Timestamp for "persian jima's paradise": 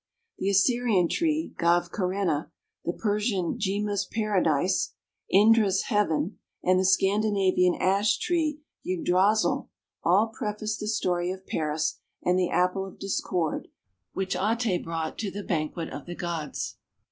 2.93-4.93